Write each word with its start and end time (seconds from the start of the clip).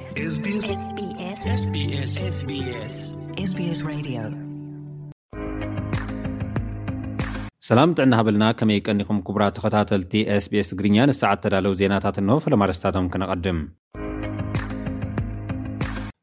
ስ 0.00 0.52
ሰላም 7.68 7.90
ጥዕና 7.98 8.14
ሃበልና 8.18 8.44
ከመይ 8.58 8.80
ቀኒኹም 8.88 9.18
ክቡራ 9.26 9.44
ተኸታተልቲ 9.56 10.12
ስbስ 10.46 10.68
ትግርኛ 10.72 10.96
ንስዓ 11.10 11.30
እተዳለው 11.36 11.76
ዜናታት 11.80 12.18
እንሆ 12.22 12.36
ፈለማደስታቶም 12.46 13.08
ክነቐድም 13.14 13.58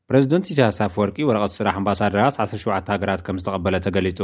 ፕረዚደንት 0.09 0.45
እስያሳፍ 0.53 0.95
ወርቂ 1.03 1.17
ወረቐት 1.31 1.55
ስራሕ 1.57 1.75
ኣምባሳደራት 1.81 2.37
17 2.47 2.93
ሃገራት 2.95 3.23
ከም 3.29 3.39
ዝተቐበለ 3.43 3.77
ተገሊጹ 3.87 4.21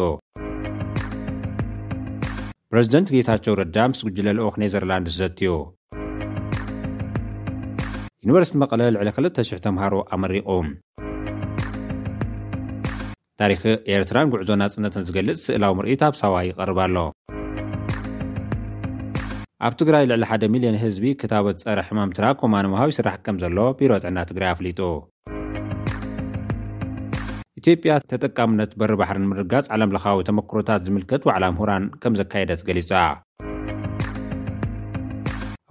ፕረዚደንት 2.71 3.11
ጌታቸው 3.18 3.60
ረዳ 3.64 3.78
ምስ 3.93 4.02
ጕጅለልኦክ 4.10 4.57
ኔዘርላንድዘትዩ 4.66 5.52
ዩኒቨርስቲ 8.25 8.55
መቐለ 8.61 8.82
ልዕሊ 8.93 9.09
2,00 9.18 9.59
ተምሃሮ 9.65 9.93
ኣመሪቑ 10.15 10.47
ታሪክ 13.42 13.61
ኤርትራን 13.95 14.32
ጉዕዞና 14.33 14.64
ጽነትን 14.73 15.05
ዝገልጽ 15.07 15.37
ስእላዊ 15.43 15.71
ምርኢታ 15.79 16.01
ኣብ 16.11 16.15
ሳዋይ 16.21 16.47
ይቐርባ 16.51 16.79
ኣሎ 16.86 16.97
ኣብ 19.68 19.73
ትግራይ 19.82 20.04
ልዕሊ 20.11 20.23
1 20.37 20.43
ሚልዮን 20.55 20.78
ህዝቢ 20.83 21.05
ክታበት 21.21 21.64
ፀረ 21.68 21.79
ሕማምትራ 21.89 22.25
ኮማንውሃብ 22.42 22.92
ይስራሕ 22.95 23.15
ከም 23.28 23.39
ዘሎ 23.45 23.57
ቢሮ 23.82 23.92
ጥዕና 24.05 24.18
ትግራይ 24.31 24.51
ኣፍሊጡ 24.56 24.81
ኢትዮጵያ 27.61 27.93
ተጠቃምነት 28.14 28.73
በሪ 28.81 28.92
ባሕሪን 29.04 29.29
ምርጋጽ 29.31 29.65
ዓለም 29.78 29.93
ለኻዊ 29.97 30.20
ተመክሮታት 30.31 30.86
ዝምልከት 30.89 31.23
ውዕላ 31.29 31.45
ምሁራን 31.56 31.86
ከም 32.03 32.20
ዘካየደት 32.22 32.61
ገሊጹ 32.70 32.92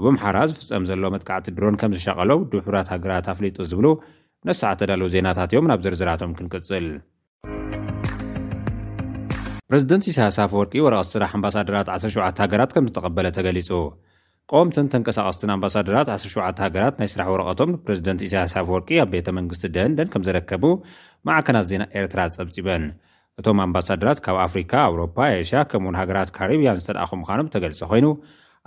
ብምሓራ 0.05 0.39
ዚፍጸም 0.51 0.85
ዘሎ 0.89 1.05
መጥካዕቲ 1.13 1.47
ድሮን 1.55 1.77
ከም 1.81 1.93
ዝሸቐሎ 1.95 2.31
ውዱ 2.41 2.53
ሕብራት 2.67 2.89
ሃገራት 2.93 3.27
ኣፍሊጡ 3.33 3.57
ዚብሉ 3.71 3.87
ነሳዓ 4.49 4.71
ተዳልዉ 4.81 5.07
ዜናታት 5.15 5.51
እዮም 5.53 5.67
ናብ 5.71 5.81
ዘርዝራቶም 5.85 6.33
ክንቅጽል 6.39 6.87
ፕረዚደንት 9.71 10.05
ኢሳያስ 10.13 10.39
ፍወርቂ 10.53 10.75
ወረቐቲ 10.87 11.09
ስራሕ 11.15 11.31
ኣምባሳድራት 11.41 11.89
17 11.97 12.43
ሃገራት 12.45 12.71
ከም 12.77 12.87
ዝተቐበለ 12.91 13.27
ተገሊጹ 13.39 13.71
ቀወምትን 14.51 14.87
ተንቀሳቐስትን 14.93 15.51
ኣምባሳድራት 15.57 16.09
17 16.19 16.65
ሃገራት 16.65 16.95
ናይ 17.01 17.09
ስራሕ 17.15 17.29
ወረቐቶም 17.35 17.71
ንፕረዚደንት 17.75 18.23
ኢሳያስ 18.29 18.55
ፍወርቂ 18.69 18.89
ኣብ 19.05 19.11
ቤተ 19.17 19.29
መንግስቲ 19.39 19.65
ደንደን 19.79 20.09
ከም 20.15 20.23
ዝረከቡ 20.29 20.65
መዕከናት 21.31 21.67
ዜና 21.73 21.83
ኤርትራ 22.01 22.21
ዝጸብጺበን 22.35 22.85
እቶም 23.41 23.59
ኣምባሳደራት 23.67 24.21
ካብ 24.27 24.37
ኣፍሪካ 24.49 24.73
ኣውሮፓ 24.91 25.17
ኤሽያ 25.43 25.59
ከምኡእውን 25.73 25.99
ሃገራት 26.03 26.31
ካሪብያን 26.39 26.79
ዝተደኣኹ 26.83 27.11
ምዃኖም 27.23 27.51
ተገልጸ 27.57 27.83
ዀይኑ 27.93 28.07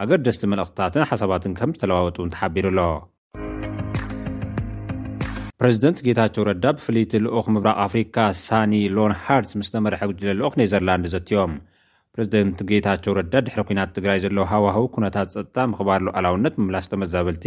ኣገደስቲ 0.04 0.44
መልእኽትታትን 0.52 1.04
ሓሳባትን 1.10 1.52
ከም 1.58 1.72
ዝተለዋወጡን 1.76 2.30
ተሓቢሩኣሎ 2.34 2.80
ፕረዚደንት 5.60 6.00
ጌታቸው 6.06 6.44
ረዳ 6.50 6.64
ብፍልይቲ 6.78 7.12
ልኡኽ 7.26 7.46
ምብራቕ 7.56 7.76
ኣፍሪካ 7.86 8.18
ሳኒ 8.46 8.74
ሎን 8.96 9.14
ሃርስ 9.24 9.52
ምስ 9.60 9.70
ተመርሐ 9.74 10.02
ጕጅለ 10.12 10.32
ልኡኽ 10.40 10.54
ነዘርላንድ 10.62 11.06
ዘትዎም 11.14 11.54
ፕረዚደንት 12.16 12.60
ጌታቸው 12.70 13.14
ረዳ 13.20 13.34
ድሕሪ 13.48 13.62
ኲናት 13.68 13.92
ትግራይ 13.98 14.20
ዘለዉ 14.24 14.44
ሃዋህው 14.54 14.88
ኵነታት 14.96 15.30
ጸጥጣ 15.36 15.56
ምኽባርሉ 15.74 16.08
ዕላውነት 16.20 16.56
ምምላስ 16.62 16.88
ተመዛበልቲ 16.94 17.46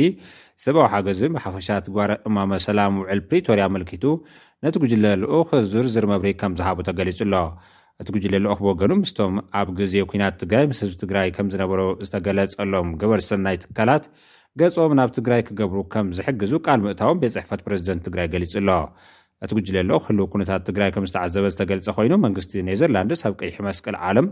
ዘብዊ 0.64 0.84
ሓገዝን 0.92 1.34
ብሓፈሻት 1.38 1.88
ግረ 1.96 2.12
እማመ 2.28 2.52
ሰላም 2.68 2.92
ውዕል 3.00 3.22
ፕሪቶርያ 3.30 3.66
ኣመልኪቱ 3.70 4.04
ነቲ 4.66 4.76
ጕጅለ 4.84 5.06
ልኡኽ 5.24 5.48
ዙርዝር 5.72 6.06
መብሪ 6.12 6.30
ከም 6.42 6.54
ዝሃቡ 6.60 6.78
ተገሊጹ 6.90 7.18
ኣሎ 7.28 7.34
እቲ 8.02 8.08
ጕጅለሎኦኽብወገኑ 8.14 8.92
ምስቶም 9.00 9.34
ኣብ 9.58 9.68
ግዜ 9.80 9.94
ኲናት 10.10 10.34
ትግራይ 10.42 10.64
ምስ 10.70 10.78
ህዝቢ 10.84 10.96
ትግራይ 11.02 11.28
ከም 11.36 11.48
ዝነበሩ 11.54 11.80
ዝተገለጸሎም 12.06 12.88
ግበር 13.00 13.20
ሰናይ 13.26 13.56
ትካላት 13.64 14.04
ገጾም 14.60 14.92
ናብ 15.00 15.10
ትግራይ 15.18 15.40
ክገብሩ 15.48 15.78
ከም 15.92 16.06
ዝሕግዙ 16.18 16.52
ቃል 16.66 16.80
ምእታዎም 16.84 17.18
ቤት 17.22 17.32
ጽሕፈት 17.36 17.60
ፕረዚደንት 17.66 18.02
ትግራይ 18.06 18.26
ገሊጹ 18.32 18.52
ኣሎ 18.62 18.70
እቲ 19.46 19.50
ጕጅለሎኽህልው 19.60 20.26
ኵነታት 20.32 20.62
ትግራይ 20.68 20.90
ከም 20.94 21.06
ዝተዓዘበ 21.10 21.46
ዝተገልጸ 21.54 21.86
ዀይኑ 21.98 22.12
መንግስቲ 22.26 22.52
ኔዘርላንድስ 22.68 23.22
ኣብ 23.30 23.34
ቀይሒ 23.40 23.56
መስቅል 23.68 23.96
ዓለም 24.08 24.26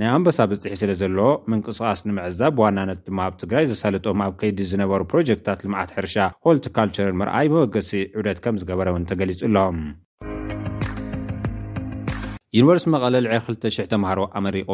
ናይ 0.00 0.08
ኣንበሳ 0.14 0.38
ብጽሒ 0.52 0.72
ስለ 0.82 0.92
ዘለዎ 1.02 1.28
ምንቅስቓስ 1.52 2.00
ንምዕዛብ 2.08 2.56
ዋናነት 2.62 2.98
ድማ 3.06 3.18
ኣብ 3.28 3.34
ትግራይ 3.42 3.66
ዘሰልጦም 3.72 4.22
ኣብ 4.26 4.32
ከይዲ 4.40 4.58
ዝነበሩ 4.72 5.00
ፕሮጀክትታት 5.12 5.62
ልምዓት 5.66 5.92
ሕርሻ 5.98 6.16
ሆልቲ 6.46 6.66
ካልቸርል 6.78 7.14
ምርኣይ 7.22 7.46
መበገሲ 7.54 7.92
ዑደት 8.22 8.40
ከም 8.46 8.58
ዝገበረ 8.62 8.88
ም 8.96 9.00
እንተ 9.02 9.10
ገሊጹ 9.22 9.40
ኣሎም 9.50 9.78
ዩኒቨርሲቲ 12.56 12.88
መቐለ 12.94 13.16
ልዕል 13.24 13.34
2,000 13.54 13.86
ተምሃሮ 13.92 14.20
ኣመሪቑ 14.38 14.68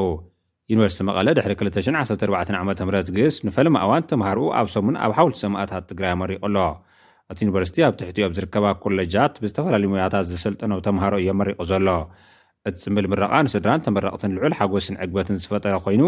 ዩኒቨርሲቲ 0.73 1.01
መቐለ 1.09 1.29
ድሕሪ 1.37 1.55
214ዓ 1.67 2.59
ምህ 2.89 3.09
ግስ 3.17 3.37
ንፈልማእዋን 3.47 4.03
ተምሃርኡ 4.11 4.43
ኣብ 4.59 4.67
ሰሙን 4.75 4.97
ኣብ 5.05 5.13
ሓውል 5.17 5.33
ሰማእታት 5.41 5.85
ትግራይ 5.91 6.11
ኣመሪቑ 6.17 6.41
ኣሎ 6.49 6.59
እቲ 7.33 7.39
ዩኒቨርሲቲ 7.45 7.79
ኣብ 7.87 7.95
ትሕትዮ 8.01 8.25
ኣብ 8.27 8.35
ዚርከባ 8.37 8.67
ኮሌጃት 8.85 9.35
ብዝተፈላለዩ 9.45 9.89
ሙውያታት 9.95 10.27
ዜሰልጠኖ 10.33 10.73
ተምሃሮ 10.87 11.15
እየመሪቑ 11.23 11.61
ዘሎ 11.71 11.89
እቲ 12.71 12.75
ጽምል 12.85 13.09
ምረቓ 13.15 13.33
ንስድራን 13.49 13.85
ተመራቕት 13.89 14.25
ን 14.31 14.35
ልዑል 14.37 14.55
ሓጐስን 14.61 14.99
ዕግበትን 15.07 15.41
ዝፈጠረ 15.45 15.73
ዀይኑ 15.87 16.05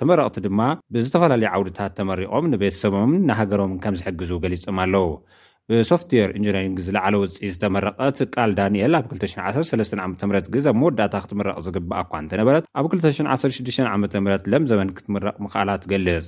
ተመረቕቲ 0.00 0.38
ድማ 0.48 0.60
ብዝተፈላለየ 0.96 1.50
ዓውድታት 1.56 1.92
ተመሪቖም 2.00 2.46
ንቤተ 2.54 2.74
ሰቦምን 2.82 3.22
ንሃገሮምን 3.30 3.78
ከም 3.84 3.96
ዚሕግዙ 4.02 4.32
ገሊጾም 4.46 4.78
ኣለዉ 4.86 5.04
ብሶፍትዌር 5.70 6.30
ኢንጂነሪንግ 6.38 6.76
ዝለዕለ 6.86 7.14
ውፅኢት 7.22 7.50
ዝተመረቐት 7.54 8.16
ቃል 8.34 8.50
ዳንኤል 8.58 8.94
ኣብ 8.98 9.04
213ዓ 9.12 10.06
ም 10.10 10.40
ግዜ 10.54 10.66
መወዳእታ 10.80 11.14
ክትምረቕ 11.24 11.54
ዝግባእ 11.66 11.98
ኣኳ 12.02 12.12
እንተ 12.22 12.32
ነበረት 12.40 12.64
ኣብ 12.78 12.86
216ዓ 12.94 13.92
ም 14.02 14.26
ለም 14.54 14.64
ዘበን 14.70 14.90
ክትምረቕ 14.98 15.34
ምኽኣላት 15.44 15.82
ትገልጽ 15.84 16.26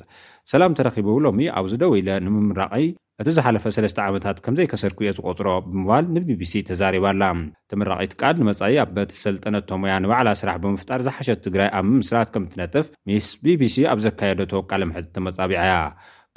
ሰላም 0.53 0.77
ተረኺቡሎሚ 0.81 1.41
ኣብዚ 1.61 1.75
ደው 1.85 1.95
ኢለ 2.03 2.11
ንምምራቒ 2.27 2.75
እቲ 3.23 3.29
ዝሓለፈ 3.39 3.65
ሰለስተ 3.79 3.99
ዓመታት 4.11 4.37
ከምዘይከሰድኩ 4.45 5.01
እዮ 5.05 5.11
ዝቖጽሮ 5.19 5.49
ብምባል 5.67 6.05
ንbቢሲ 6.15 6.53
ተዛሪባኣላ 6.71 7.25
ትምራቒት 7.73 8.13
ቃል 8.21 8.35
ንመጻኢ 8.43 8.75
ኣ 8.83 8.87
በቲ 8.97 9.11
ሰልጠነቶሞያ 9.27 9.93
ንባዕላ 10.05 10.31
ስራሕ 10.41 10.57
ብምፍጣር 10.65 11.01
ዝሓሸት 11.09 11.41
ትግራይ 11.47 11.69
ኣብ 11.81 11.85
ምምስራት 11.93 12.31
ከም 12.35 12.47
እትነጥፍ 12.49 12.89
ምስ 13.11 13.29
ቢቢሲ 13.45 13.77
ኣብ 13.93 14.01
ዘካየዶ 14.07 14.41
ተወቃለምሕት 14.53 15.09
ተመጻቢዐ 15.17 15.61
እያ 15.69 15.77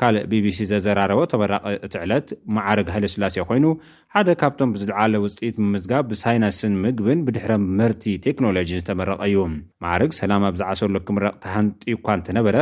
ካልእ 0.02 0.24
bቢሲ 0.32 0.58
ዘዘራረቦ 0.72 1.20
ተመራቂ 1.32 1.64
እቲ 1.86 1.94
ዕለት 2.06 2.28
መዓርግ 2.56 2.88
ሃይለስላስዮ 2.96 3.44
ኮይኑ 3.50 3.66
ሓደ 4.14 4.30
ካብቶም 4.42 4.72
ብዝለዓለ 4.76 5.14
ውፅኢት 5.26 5.56
ብምዝጋብ 5.62 6.04
ብሳይነንስን 6.12 6.74
ምግብን 6.86 7.20
ብድሕረን 7.28 7.64
ምህርቲ 7.78 8.04
ቴክኖሎጂን 8.26 8.80
ዝተመረቐ 8.82 9.22
እዩ 9.30 9.38
ማዕርግ 9.86 10.12
ሰላም 10.20 10.46
ኣብ 10.50 10.56
ዝዓሰሎ 10.62 10.96
ክምረቕ 11.10 11.34
ተሃንጢ 11.46 11.82
እኳ 11.96 12.08
እንተነበረ 12.20 12.58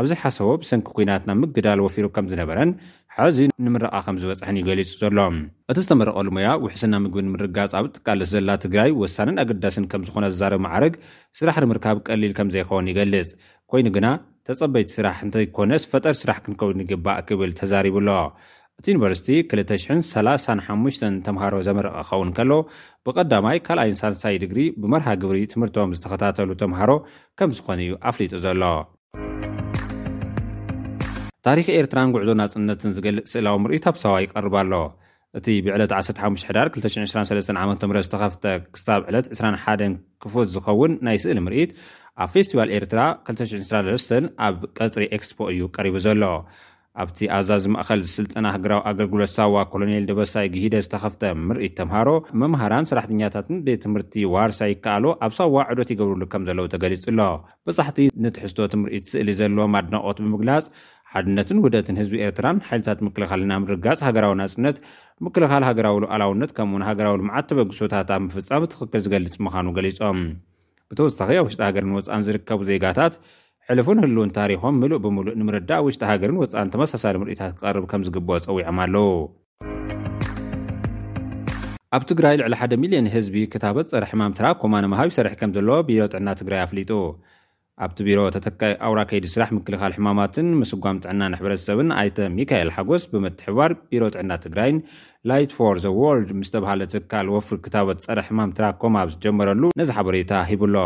ኣብዚ 0.00 0.10
ሓሰቦ 0.22 0.48
ብሰንኪ 0.62 0.88
ኲናትና 0.96 1.30
ምግዳል 1.42 1.78
ወፊሩ 1.84 2.06
ከም 2.16 2.26
ዝነበረን 2.32 2.72
ሐዚ 3.16 3.38
ንምረቓ 3.66 3.94
ከም 4.06 4.16
ዝበጽሐን 4.22 4.58
እዩ 4.58 4.64
ገሊጹ 4.68 4.90
ዘሎ 5.02 5.18
እቲ 5.70 5.78
ዝተመረቐሉሞያ 5.84 6.48
ውሕስና 6.64 6.94
ምግቢን 7.04 7.26
ንምርጋጽ 7.30 7.72
ኣብ 7.78 7.86
ጥቃለስ 7.96 8.30
ዘላ 8.34 8.50
ትግራይ 8.64 8.90
ወሳኒን 9.02 9.38
ኣገዳስን 9.44 9.86
ከም 9.92 10.02
ዝኾነ 10.08 10.24
ዝዛረብ 10.34 10.60
ማዕርግ 10.66 10.94
ስራሕ 11.40 11.56
ንምርካብ 11.66 11.98
ቀሊል 12.08 12.34
ከም 12.40 12.50
ዘይኸውን 12.56 12.90
ይገልጽ 12.92 13.30
ኮይኑ 13.72 13.88
ግና 13.98 14.06
ተጸበይቲ 14.48 14.88
ስራሕ 14.98 15.16
እንተይኰነስ 15.26 15.82
ፈጠር 15.92 16.14
ስራሕ 16.20 16.38
ክንከው 16.44 16.70
ይግባእ 16.82 17.18
ክብል 17.28 17.50
ተዛሪቡኣሎ 17.60 18.08
እቲ 18.80 18.86
ዩኒቨርስቲ 18.92 19.28
20035 19.52 21.02
ተምሃሮ 21.26 21.54
ዘመርቐ 21.66 21.96
ኸውን 22.10 22.30
ከሎ 22.36 22.52
ብቐዳማይ 23.06 23.58
ካልኣይን 23.66 23.98
ሳንሳይ 24.02 24.36
ድግሪ 24.44 24.60
ብመርሃ 24.82 25.06
ግብሪ 25.24 25.40
ትምህርቶም 25.54 25.92
ዝተኸታተሉ 25.98 26.50
ተምሃሮ 26.62 26.92
ከም 27.40 27.50
ዝኾነ 27.58 27.78
እዩ 27.88 27.96
ኣፍሊጡ 28.10 28.32
ዘሎ 28.46 28.62
ታሪክ 31.46 31.66
ኤርትራን 31.78 32.08
ጉዕዶ 32.14 32.30
ናጽነትን 32.42 32.94
ዝገልጽ 32.96 33.26
ስእላዊ 33.34 33.58
ምርኢት 33.64 33.84
ኣብ 33.90 33.96
ሰባ 34.02 34.14
ይቐርባ 34.22 34.54
ኣሎ 34.62 34.72
እቲ 35.38 35.46
ብዕለት 35.64 35.90
151ዳ223 35.96 37.50
ዓም 37.64 37.72
ዝተኸፍተ 38.06 38.44
ክሳብ 38.74 39.00
ዕለት21 39.10 39.82
ክፉት 40.22 40.48
ዝኸውን 40.54 40.92
ናይ 41.06 41.18
ስእሊ 41.24 41.38
ምርኢት 41.46 41.70
ኣብ 42.22 42.28
ፌስቲቫል 42.34 42.70
ኤርትራ 42.78 43.00
223 43.30 44.16
ኣብ 44.46 44.56
ቀፅሪ 44.78 45.04
ኤክስፖ 45.18 45.38
እዩ 45.52 45.60
ቀሪቡ 45.76 45.96
ዘሎ 46.06 46.24
ኣብቲ 47.02 47.18
ኣዛዚ 47.34 47.64
ማእኸል 47.72 48.00
ስልጠና 48.14 48.46
ህግራዊ 48.54 48.80
ኣገልግሎት 48.90 49.30
ሳዋ 49.36 49.54
ኮሎኔል 49.72 50.04
ደበሳይ 50.08 50.46
ግሂደ 50.54 50.74
ዝተኸፍተ 50.84 51.22
ምርኢት 51.48 51.74
ተምሃሮ 51.78 52.08
መምሃራን 52.40 52.88
ሰራሕተኛታትን 52.90 53.58
ቤ 53.66 53.74
ትምህርቲ 53.84 54.24
ዋርሳ 54.34 54.60
ይከኣሎ 54.70 55.04
ኣብ 55.26 55.32
ሳዋ 55.38 55.54
ዕዶት 55.74 55.90
ይገብርሉ 55.94 56.22
ከም 56.32 56.44
ዘለዉ 56.48 56.66
ተገሊጹ 56.74 57.04
ኣሎ 57.12 57.20
ብጻሕቲ 57.68 57.98
ንትሕዝቶት 58.24 58.74
ምርኢት 58.82 59.06
ስእሊ 59.12 59.28
ዘሎ 59.40 59.56
ማድነቖት 59.74 60.18
ብምግላጽ 60.24 60.66
ሓድነትን 61.14 61.58
ውደትን 61.62 61.96
ህዝቢ 62.00 62.12
ኤርትራን 62.24 62.58
ሓይልታት 62.66 62.98
ምክልኻል 63.04 63.40
ና 63.50 63.54
ምርጋጽ 63.62 64.00
ሃገራዊ 64.06 64.34
ናጽነት 64.40 64.76
ምክልኻል 65.26 65.62
ሃገራዊሉ 65.68 66.04
ኣላውነት 66.14 66.50
ከምኡእውን 66.56 66.84
ሃገራዊ 66.88 67.14
ልምዓት 67.20 67.46
ተበግሶታት 67.50 68.10
ኣብ 68.16 68.20
ምፍጻሚ 68.26 68.62
ትኽክል 68.72 69.00
ዚገልጽ 69.04 69.34
ምዃኑ 69.46 69.66
ገሊጾም 69.78 70.18
ብተወሳኺ 70.90 71.28
ኣብ 71.40 71.46
ውሽጢ 71.48 71.60
ሃገርን 71.68 71.94
ወጻእን 71.98 72.24
ዚርከቡ 72.28 72.60
ዜጋታት 72.70 73.16
ሕልፉን 73.70 74.02
ህሉውን 74.04 74.30
ታሪኾም 74.38 74.78
ምሉእ 74.82 75.00
ብምሉእ 75.06 75.36
ንምርዳእ 75.40 75.82
ውሽጢ 75.86 76.02
ሃገርን 76.12 76.38
ወጻእን 76.44 76.70
ተመሳሳሊ 76.76 77.16
ምርኢታት 77.22 77.52
ክቐርብ 77.58 77.84
ከም 77.92 78.04
ዚግብኦ 78.08 78.36
ጸዊዖም 78.46 78.78
ኣለዉ 78.86 79.04
ኣብ 81.96 82.02
ትግራይ 82.12 82.34
ልዕሊ 82.42 82.54
1ደ0ልዮን 82.68 83.10
ህዝቢ 83.16 83.36
ክታበት 83.54 83.86
ጸሪ 83.92 84.04
ሕማም 84.12 84.32
ትራ 84.38 84.46
ኩማኖ 84.62 84.84
ምሃብ 84.94 85.08
ይሰርሒ 85.12 85.34
ከም 85.42 85.50
ዘለዎ 85.58 85.78
ቢሮ 85.90 86.02
ጥዕና 86.14 86.28
ትግራይ 86.42 86.62
ኣፍሊጡ 86.68 86.92
ኣብቲ 87.84 87.98
ቢሮ 88.06 88.20
ተተካይ 88.34 88.72
ኣውራ 88.86 89.00
ከይዲ 89.10 89.26
ስራሕ 89.34 89.50
ምክልኻል 89.58 89.92
ሕማማትን 89.96 90.48
ምስጓም 90.60 90.96
ጥዕና 91.02 91.20
ንሕበረተሰብን 91.32 91.90
ኣይተ 92.00 92.18
ሚካኤል 92.38 92.70
ሓጐስ 92.76 93.04
ብምትሕባር 93.12 93.70
ቢሮ 93.90 94.02
ጥዕና 94.14 94.32
ትግራይን 94.44 94.78
ላይት 95.30 95.52
ፎር 95.58 95.76
ዘ 95.84 95.88
ዎርልድ 96.02 96.30
ምስተብሃለ 96.40 96.82
ትካል 96.94 97.26
ወፍሪ 97.34 97.56
ክታቦት 97.66 98.02
ፀረ 98.06 98.18
ሕማም 98.28 98.52
ትራኮማ 98.58 98.94
ኣብ 99.04 99.10
ዝጀመረሉ 99.14 99.62
ነዚ 99.80 99.88
ሓበሬታ 99.98 100.32
ሂብሎ 100.50 100.76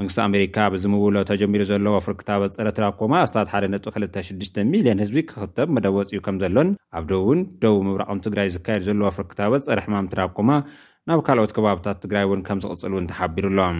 መንግስቲ 0.00 0.18
ኣሜሪካ 0.28 0.56
ብዝምውብሎ 0.74 1.16
ተጀሚሩ 1.30 1.62
ዘሎ 1.70 1.84
ወፍሪ 1.96 2.14
ክታቦት 2.20 2.54
ጸረ 2.56 2.68
ትራኮማ 2.78 3.12
ኣስታት 3.26 3.50
1ደነ.26,ልዮን 3.58 5.02
ህዝቢ 5.02 5.18
ክኽተብ 5.28 5.68
መደወፂ 5.76 6.08
ኡ 6.20 6.24
ከም 6.26 6.38
ዘሎን 6.42 6.70
ኣብ 6.98 7.04
ደእውን 7.12 7.42
ደቡብ 7.64 7.82
ምብራቐም 7.88 8.22
ትግራይ 8.26 8.48
ዝካየድ 8.54 8.84
ዘሎ 8.88 9.00
ወፍሪ 9.08 9.24
ክታበት 9.34 9.66
ፀረ 9.68 9.78
ሕማም 9.86 10.08
ትራኮማ 10.14 10.50
ናብ 11.10 11.22
ካልኦት 11.28 11.54
ከባብታት 11.58 11.98
ትግራይ 12.06 12.26
እውን 12.28 12.42
ከም 12.48 12.60
ዝቕጽል 12.64 12.92
እውን 12.96 13.08
ተሓቢሩኣሎም 13.12 13.78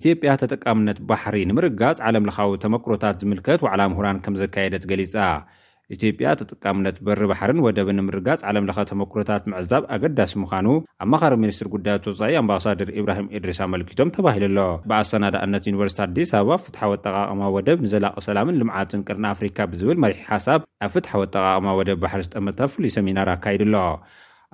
ኢትዮጵያ 0.00 0.30
ተጠቃምነት 0.40 0.98
ባሕሪ 1.08 1.36
ንምርጋጽ 1.48 1.98
ዓለም 2.08 2.26
ለኻዊ 2.28 2.50
ተመክሮታት 2.62 3.16
ዝምልከት 3.22 3.60
ውዕላ 3.64 3.80
ምሁራን 3.92 4.18
ከም 4.24 4.34
ዘካየደት 4.42 4.84
ገሊጻ 4.90 5.16
ኢትዮጵያ 5.94 6.28
ተጠቃምነት 6.40 6.96
በሪ 7.06 7.20
ባሕርን 7.30 7.60
ወደብን 7.64 7.98
ንምርጋጽ 8.00 8.40
ዓለም 8.50 8.66
ለኻ 8.68 8.78
ተመክሮታት 8.90 9.42
ምዕዛብ 9.52 9.82
ኣገዳሲ 9.96 10.32
ምዃኑ 10.42 10.66
ኣ 11.02 11.06
መኻሪ 11.14 11.32
ሚኒስትር 11.44 11.68
ጉዳዮት 11.74 12.04
ተወሳኢ 12.06 12.36
ኣምባሳድር 12.42 12.90
እብራሂም 13.00 13.28
እድሪስ 13.38 13.60
ኣመልኪቶም 13.66 14.12
ተባሂሉ 14.18 14.44
ኣሎ 14.46 14.66
ብኣሰናዳእነት 14.92 15.66
ዩኒቨርሲቲ 15.70 16.00
ኣዲስ 16.06 16.32
ኣበባ 16.40 16.58
ፍትሓ 16.66 16.82
ወተቓቐማ 16.94 17.50
ወደብ 17.56 17.78
ንዘላቂ 17.86 18.16
ሰላምን 18.28 18.58
ልምዓትን 18.62 19.04
ቅርን 19.08 19.26
ኣፍሪካ 19.34 19.58
ብዝብል 19.72 20.00
መሪሒ 20.06 20.20
ሓሳብ 20.30 20.62
ኣብ 20.88 20.92
ፍትሓ 20.96 21.12
ወጠቓቐማ 21.24 21.74
ወደብ 21.80 22.00
ባሕሪ 22.06 22.22
ዝጠመታ 22.28 22.58
ፍሉይ 22.74 22.92
ሰሚናር 22.98 23.30
ኣካይድኣሎ 23.36 23.76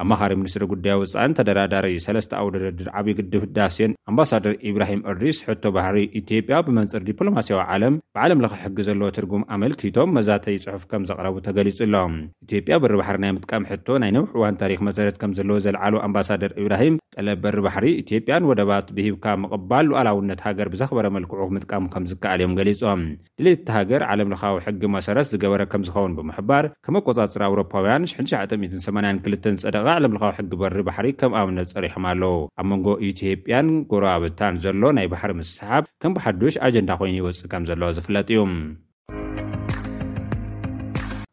ኣመኻሪ 0.02 0.32
ሚኒስትሪ 0.40 0.64
ጉዳዮ 0.72 0.94
ውፃእን 1.02 1.34
ተደራዳሪ 1.38 1.86
ሰለስተ 2.06 2.32
ኣውደርድር 2.42 2.88
ዓብዪ 2.98 3.12
ግድብ 3.20 3.42
ዳስዮን 3.56 3.92
ኣምባሳደር 4.10 4.54
ኢብራሂም 4.70 5.00
እሪስ 5.12 5.38
ሕቶ 5.46 5.62
ባህሪ 5.76 5.98
ኢትዮጵያ 6.20 6.56
ብመንፅሪ 6.66 7.00
ዲፕሎማስያዊ 7.10 7.60
ዓለም 7.74 7.94
ብዓለም 8.16 8.42
ለካ 8.44 8.54
ሕጊ 8.64 8.76
ዘለዎ 8.88 9.08
ትርጉም 9.18 9.44
ኣመልኪቶም 9.56 10.12
መዛተይ 10.16 10.58
ጽሑፍ 10.64 10.84
ከም 10.90 11.06
ዘቕረቡ 11.10 11.36
ተገሊጹ 11.46 11.78
ኣሎ 12.00 12.10
ኢትዮጵያ 12.46 12.74
በሪ 12.82 12.92
ባሕሪ 13.00 13.18
ናይ 13.24 13.32
ምጥቃሚ 13.36 13.64
ሕቶ 13.72 13.86
ናይ 14.04 14.12
ነብሕ 14.16 14.32
እዋን 14.40 14.58
ታሪክ 14.62 14.82
መሰረት 14.88 15.16
ከም 15.22 15.32
ዘለዎ 15.38 15.56
ዘለዓሉ 15.68 15.94
ኣምባሳደር 16.08 16.52
ኢብራሂም 16.64 16.98
ጠለ 17.16 17.28
በሪ 17.42 17.56
ባሕሪ 17.68 17.86
ኢትዮጵያን 18.02 18.46
ወደባት 18.50 18.86
ብሂብካ 18.98 19.26
ምቕባል 19.44 19.86
ሉኣላውነት 19.92 20.40
ሃገር 20.48 20.70
ብዛኽበረ 20.76 21.06
መልክዑ 21.16 21.42
ምጥቃሙ 21.56 21.82
ከም 21.96 22.06
ዝከኣል 22.12 22.40
እዮም 22.42 22.54
ገሊፆም 22.60 23.02
ድሌል 23.40 23.58
ቲ 23.66 23.70
ሃገር 23.78 24.04
ዓለም 24.12 24.30
ልካዊ 24.34 24.56
ሕጊ 24.68 24.82
መሰረት 24.98 25.28
ዝገበረ 25.34 25.62
ከም 25.72 25.82
ዝኸውን 25.88 26.14
ብምሕባር 26.20 26.64
ከመ 26.86 26.96
ኣቆጻፅሪ 27.02 27.42
ኣውሮፓውያን 27.50 28.06
19982 28.12 29.66
ፀደቂ 29.66 29.85
ዓለም 29.94 30.12
ልካዊ 30.14 30.30
ሕጊ 30.36 30.52
በሪ 30.60 30.76
ባሕሪ 30.86 31.06
ከም 31.20 31.32
ኣብነት 31.40 31.72
ፀሪሖም 31.74 32.04
ኣለው 32.10 32.32
ኣብ 32.60 32.66
መንጎ 32.70 32.86
ኢትዮጵያን 33.08 33.68
ጎሮብታን 33.90 34.54
ዘሎ 34.64 34.82
ናይ 34.96 35.06
ባሕሪ 35.12 35.30
ምስሰሓብ 35.40 35.84
ከም 36.02 36.12
ብሓዱሽ 36.16 36.54
ኣጀንዳ 36.66 36.90
ኮይኑ 37.00 37.14
ይወፅእ 37.20 37.50
ከም 37.52 37.64
ዘለዎ 37.68 37.90
ዝፍለጥ 37.96 38.24
እዩ 38.34 38.40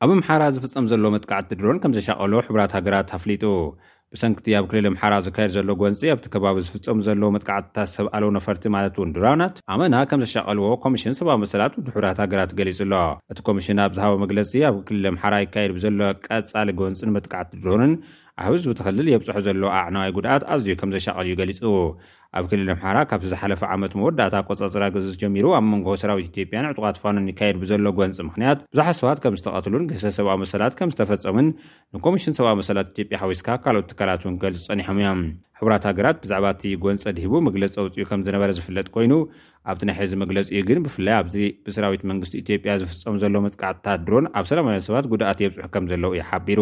ኣብ 0.03 0.09
ኣምሓራ 0.17 0.43
ዝፍፀሙ 0.55 0.85
ዘሎዎ 0.91 1.09
መጥቃዕቲ 1.17 1.49
ድሮን 1.59 1.77
ከም 1.83 1.91
ዘሻቀልዎ 1.97 2.39
ሕብራት 2.47 2.71
ሃገራት 2.77 3.11
ኣፍሊጡ 3.19 3.43
ብሰንቲ 4.15 4.49
ኣብ 4.57 4.65
ክልል 4.71 4.85
ኣምሓራ 4.89 5.13
ዝካየድ 5.25 5.51
ዘሎ 5.57 5.69
ጎንፂ 5.81 6.01
ኣብቲ 6.13 6.25
ከባቢ 6.33 6.57
ዝፍፀሙ 6.65 6.97
ዘለዎ 7.07 7.27
መጥቃዕትታት 7.35 7.89
ሰብ 7.93 8.07
ኣለው 8.15 8.29
ነፈርቲ 8.37 8.63
ማለት 8.75 8.95
እውን 8.97 9.13
ድራናት 9.15 9.55
ኣመና 9.73 9.95
ከም 10.09 10.19
ዘሻቀልዎ 10.25 10.67
ኮሚሽን 10.83 11.15
ሰብኣዊ 11.19 11.37
መሰላት 11.43 11.75
ሕብራት 11.93 12.19
ሃገራት 12.23 12.51
ገሊጹ 12.59 12.79
ኣሎ 12.85 12.93
እቲ 13.33 13.39
ኮሚሽን 13.47 13.81
ኣብዝሃቦ 13.87 14.13
መግለፂ 14.25 14.51
ኣብ 14.69 14.77
ክልል 14.89 15.07
ኣምሓራ 15.11 15.33
ይካየድ 15.43 15.73
ብዘሎዎ 15.77 16.11
ቀፃሊ 16.27 16.67
ጎንፂ 16.81 17.01
ንመጥቃዕቲ 17.11 17.51
ድሮንን 17.63 17.93
ኣብዝብትኽልል 18.41 19.07
የብጽሑ 19.09 19.35
ዘሎ 19.45 19.63
ኣዕናዋይ 19.79 20.11
ጉድኣት 20.15 20.43
ኣዝዩ 20.53 20.69
ከም 20.79 20.91
ዘሻቐል 20.95 21.25
እዩ 21.27 21.33
ገሊጹ 21.39 21.59
ኣብ 22.37 22.45
ክልል 22.51 22.69
ኣምሓራ 22.73 22.97
ካብቲ 23.09 23.25
ዝሓለፈ 23.33 23.61
ዓመት 23.73 23.91
መወዳእታ 23.99 24.35
ቈጻጽራ 24.47 24.83
ግጽስ 24.95 25.15
ጀሚሩ 25.21 25.45
ኣብ 25.57 25.65
መንጎሆ 25.71 25.93
ሰራዊት 26.03 26.27
ኢትዮጵያን 26.31 26.67
ዕጡቓት 26.71 26.97
ፋኖን 27.01 27.27
ይካየድ 27.31 27.57
ብዘሎ 27.63 27.89
ጐንፂ 27.99 28.19
ምኽንያት 28.29 28.59
ብዙሓት 28.73 28.97
ሰባት 29.01 29.19
ከም 29.25 29.35
ዝተቐትሉን 29.39 29.85
ገሰ 29.91 30.05
ሰብኣዊ 30.17 30.37
መሰላት 30.43 30.75
ከም 30.79 30.91
ዝተፈጸሙን 30.93 31.47
ንኮሚሽን 31.97 32.35
ሰብኣዊ 32.39 32.55
መሰላት 32.61 32.89
ኢትዮጵያ 32.93 33.19
ሓዊስካ 33.25 33.49
ካልኦት 33.65 33.87
ትካላት 33.93 34.23
እውን 34.25 34.39
ገልጹ 34.45 34.59
ጸኒሖም 34.67 34.99
እዮም 35.03 35.21
ሕቡራት 35.61 35.85
ሃገራት 35.91 36.17
ብዛዕባ 36.25 36.47
እቲ 36.57 36.63
ጐንፂ 36.87 37.05
ዲሂቡ 37.19 37.35
መግለፂ 37.49 37.73
ኣውፅኡ 37.85 38.05
ከም 38.11 38.23
ዝነበረ 38.29 38.49
ዝፍለጥ 38.59 38.87
ኮይኑ 38.97 39.13
ኣብቲ 39.71 39.83
ናይ 39.89 39.97
ሕዚ 40.01 40.13
መግለጺ 40.25 40.47
እኡ 40.57 40.65
ግን 40.71 40.81
ብፍላይ 40.87 41.15
ኣብዚ 41.21 41.35
ብሰራዊት 41.67 42.03
መንግስቲ 42.13 42.35
ኢትዮጵያ 42.43 42.75
ዝፍጸሙ 42.83 43.15
ዘሎ 43.25 43.35
መጥቃዕትታት 43.47 44.01
ድሮን 44.09 44.27
ኣብ 44.39 44.47
ሰላማውያ 44.53 44.81
ሰባት 44.91 45.07
ጉድኣት 45.15 45.41
የብጽሑ 45.45 45.65
ከም 45.75 45.85
ዘለዉ 45.93 46.13
እዩ 46.19 46.25
ሓቢሩ 46.31 46.61